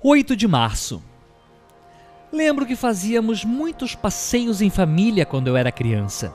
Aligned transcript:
8 0.00 0.36
de 0.36 0.46
março. 0.46 1.02
Lembro 2.32 2.64
que 2.64 2.76
fazíamos 2.76 3.44
muitos 3.44 3.96
passeios 3.96 4.62
em 4.62 4.70
família 4.70 5.26
quando 5.26 5.48
eu 5.48 5.56
era 5.56 5.72
criança. 5.72 6.32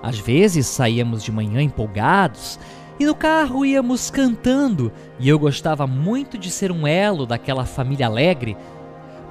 Às 0.00 0.20
vezes 0.20 0.68
saíamos 0.68 1.24
de 1.24 1.32
manhã 1.32 1.60
empolgados 1.60 2.60
e 3.00 3.04
no 3.04 3.12
carro 3.12 3.66
íamos 3.66 4.08
cantando, 4.08 4.92
e 5.18 5.28
eu 5.28 5.36
gostava 5.36 5.84
muito 5.84 6.38
de 6.38 6.48
ser 6.48 6.70
um 6.70 6.86
elo 6.86 7.26
daquela 7.26 7.66
família 7.66 8.06
alegre, 8.06 8.56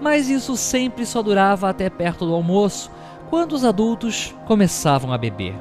mas 0.02 0.30
isso 0.30 0.58
sempre 0.58 1.06
só 1.06 1.24
durava 1.24 1.70
até 1.70 1.90
perto 1.90 2.26
do 2.26 2.34
almoço, 2.34 2.92
quando 3.30 3.54
os 3.54 3.64
adultos 3.64 4.36
começavam 4.46 5.14
a 5.14 5.18
beber. 5.18 5.56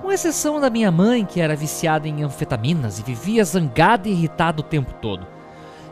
Com 0.00 0.10
exceção 0.10 0.58
da 0.58 0.70
minha 0.70 0.90
mãe, 0.90 1.26
que 1.26 1.42
era 1.42 1.54
viciada 1.54 2.08
em 2.08 2.22
anfetaminas 2.22 2.98
e 2.98 3.02
vivia 3.02 3.44
zangada 3.44 4.08
e 4.08 4.12
irritada 4.12 4.60
o 4.62 4.64
tempo 4.64 4.94
todo 4.94 5.35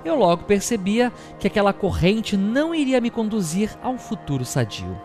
eu 0.04 0.14
logo 0.14 0.44
percebia 0.44 1.12
que 1.38 1.46
aquela 1.46 1.72
corrente 1.72 2.36
não 2.36 2.74
iria 2.74 3.00
me 3.00 3.10
conduzir 3.10 3.70
a 3.82 3.88
um 3.88 3.98
futuro 3.98 4.44
sadio. 4.44 4.96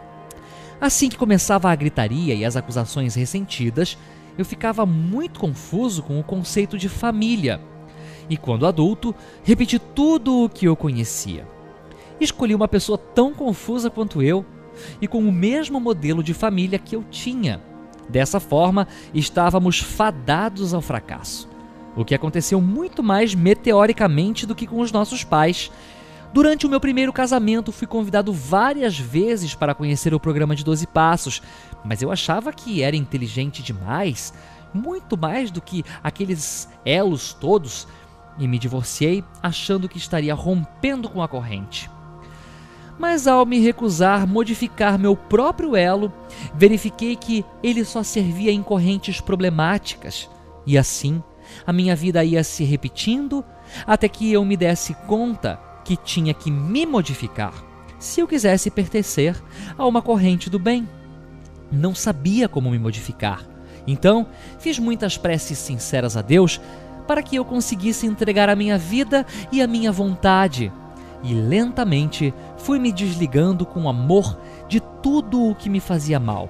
Assim 0.79 1.09
que 1.09 1.17
começava 1.17 1.71
a 1.71 1.75
gritaria 1.75 2.33
e 2.33 2.43
as 2.43 2.55
acusações 2.55 3.15
ressentidas, 3.15 3.97
eu 4.37 4.45
ficava 4.45 4.85
muito 4.85 5.39
confuso 5.39 6.03
com 6.03 6.19
o 6.19 6.23
conceito 6.23 6.77
de 6.77 6.89
família. 6.89 7.61
E 8.29 8.37
quando 8.37 8.67
adulto, 8.67 9.15
repeti 9.43 9.79
tudo 9.79 10.43
o 10.43 10.49
que 10.49 10.65
eu 10.65 10.75
conhecia. 10.75 11.47
Escolhi 12.19 12.53
uma 12.53 12.67
pessoa 12.67 12.97
tão 12.97 13.33
confusa 13.33 13.89
quanto 13.89 14.21
eu 14.21 14.45
e 15.01 15.07
com 15.07 15.19
o 15.19 15.31
mesmo 15.31 15.79
modelo 15.79 16.21
de 16.21 16.33
família 16.33 16.79
que 16.79 16.95
eu 16.95 17.03
tinha. 17.09 17.61
Dessa 18.07 18.39
forma, 18.39 18.87
estávamos 19.13 19.79
fadados 19.79 20.73
ao 20.73 20.81
fracasso 20.81 21.48
o 21.95 22.05
que 22.05 22.15
aconteceu 22.15 22.61
muito 22.61 23.03
mais 23.03 23.33
meteoricamente 23.35 24.45
do 24.45 24.55
que 24.55 24.67
com 24.67 24.79
os 24.79 24.91
nossos 24.91 25.23
pais. 25.23 25.71
Durante 26.31 26.65
o 26.65 26.69
meu 26.69 26.79
primeiro 26.79 27.11
casamento, 27.11 27.71
fui 27.71 27.87
convidado 27.87 28.31
várias 28.31 28.97
vezes 28.97 29.55
para 29.55 29.73
conhecer 29.73 30.13
o 30.13 30.19
programa 30.19 30.55
de 30.55 30.63
12 30.63 30.85
Passos, 30.87 31.41
mas 31.83 32.01
eu 32.01 32.11
achava 32.11 32.53
que 32.53 32.83
era 32.83 32.95
inteligente 32.95 33.63
demais, 33.63 34.33
muito 34.73 35.17
mais 35.17 35.49
do 35.49 35.59
que 35.59 35.83
aqueles 36.03 36.69
elos 36.85 37.33
todos, 37.33 37.87
e 38.37 38.47
me 38.47 38.59
divorciei 38.59 39.23
achando 39.41 39.89
que 39.89 39.97
estaria 39.97 40.33
rompendo 40.33 41.09
com 41.09 41.21
a 41.21 41.27
corrente. 41.27 41.89
Mas 42.97 43.27
ao 43.27 43.45
me 43.45 43.59
recusar 43.59 44.27
modificar 44.27 44.99
meu 44.99 45.15
próprio 45.15 45.75
elo, 45.75 46.13
verifiquei 46.53 47.15
que 47.15 47.43
ele 47.63 47.83
só 47.83 48.03
servia 48.03 48.51
em 48.51 48.61
correntes 48.61 49.19
problemáticas, 49.19 50.29
e 50.65 50.77
assim 50.77 51.23
a 51.65 51.73
minha 51.73 51.95
vida 51.95 52.23
ia 52.23 52.43
se 52.43 52.63
repetindo 52.63 53.43
até 53.85 54.07
que 54.07 54.31
eu 54.31 54.43
me 54.43 54.57
desse 54.57 54.93
conta 55.07 55.59
que 55.83 55.95
tinha 55.95 56.33
que 56.33 56.51
me 56.51 56.85
modificar 56.85 57.69
se 57.99 58.21
eu 58.21 58.27
quisesse 58.27 58.71
pertencer 58.71 59.35
a 59.77 59.85
uma 59.85 60.01
corrente 60.01 60.49
do 60.49 60.57
bem. 60.57 60.87
Não 61.71 61.93
sabia 61.93 62.47
como 62.47 62.71
me 62.71 62.79
modificar. 62.79 63.45
Então, 63.85 64.27
fiz 64.57 64.79
muitas 64.79 65.17
preces 65.17 65.57
sinceras 65.57 66.15
a 66.15 66.21
Deus 66.21 66.59
para 67.05 67.21
que 67.21 67.35
eu 67.35 67.43
conseguisse 67.43 68.07
entregar 68.07 68.49
a 68.49 68.55
minha 68.55 68.77
vida 68.77 69.25
e 69.51 69.61
a 69.61 69.67
minha 69.67 69.91
vontade. 69.91 70.71
E 71.21 71.33
lentamente 71.33 72.33
fui 72.57 72.79
me 72.79 72.91
desligando 72.91 73.65
com 73.65 73.89
amor 73.89 74.39
de 74.67 74.79
tudo 74.79 75.49
o 75.49 75.55
que 75.55 75.69
me 75.69 75.79
fazia 75.79 76.19
mal. 76.19 76.49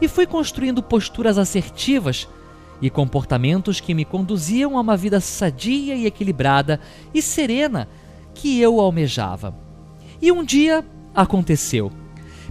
E 0.00 0.08
fui 0.08 0.26
construindo 0.26 0.82
posturas 0.82 1.36
assertivas 1.36 2.28
e 2.80 2.90
comportamentos 2.90 3.80
que 3.80 3.94
me 3.94 4.04
conduziam 4.04 4.76
a 4.76 4.80
uma 4.80 4.96
vida 4.96 5.20
sadia 5.20 5.94
e 5.94 6.06
equilibrada 6.06 6.80
e 7.12 7.20
serena 7.20 7.88
que 8.34 8.60
eu 8.60 8.80
almejava. 8.80 9.54
E 10.20 10.30
um 10.30 10.44
dia 10.44 10.84
aconteceu. 11.14 11.90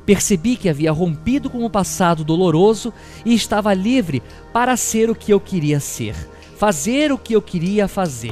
Percebi 0.06 0.56
que 0.56 0.69
havia 0.69 0.91
rompido 0.91 1.50
com 1.50 1.66
o 1.66 1.69
passado 1.69 2.24
doloroso 2.24 2.94
e 3.25 3.34
estava 3.34 3.74
livre 3.74 4.24
para 4.53 4.78
ser 4.78 5.09
o 5.09 5.16
que 5.16 5.34
eu 5.34 5.40
queria 5.40 5.79
ser, 5.79 6.16
fazer 6.57 7.12
o 7.12 7.18
que 7.18 7.34
eu 7.34 7.41
queria 7.41 7.88
fazer. 7.88 8.31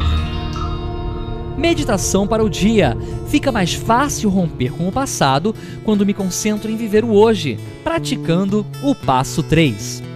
Meditação 1.57 2.27
para 2.27 2.43
o 2.43 2.49
dia. 2.49 2.97
Fica 3.27 3.51
mais 3.51 3.73
fácil 3.73 4.29
romper 4.29 4.71
com 4.71 4.87
o 4.87 4.91
passado 4.91 5.55
quando 5.83 6.05
me 6.05 6.13
concentro 6.13 6.69
em 6.69 6.75
viver 6.75 7.03
o 7.03 7.11
hoje, 7.11 7.57
praticando 7.83 8.65
o 8.83 8.93
passo 8.93 9.41
3. 9.41 10.14